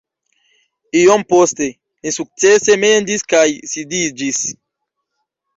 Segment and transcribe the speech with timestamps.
[1.01, 1.67] Iom poste,
[2.03, 4.45] ni sukcese mendis kaj sidiĝis